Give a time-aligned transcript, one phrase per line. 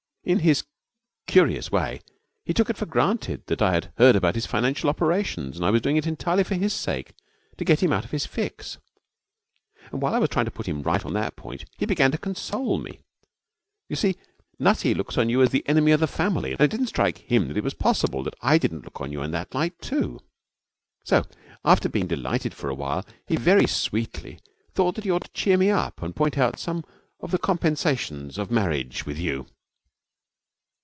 [0.23, 0.63] In his
[1.25, 1.99] curious way,
[2.45, 5.81] he took it for granted that I had heard about his financial operations, and was
[5.81, 7.15] doing it entirely for his sake,
[7.57, 8.77] to get him out of his fix.
[9.91, 12.19] And while I was trying to put him right on that point he began to
[12.19, 12.99] console me.
[13.89, 14.15] You see,
[14.59, 17.47] Nutty looks on you as the enemy of the family, and it didn't strike him
[17.47, 20.19] that it was possible that I didn't look on you in that light too.
[21.03, 21.25] So,
[21.65, 24.37] after being delighted for a while, he very sweetly
[24.75, 26.83] thought that he ought to cheer me up and point out some
[27.21, 29.47] of the compensations of marriage with you.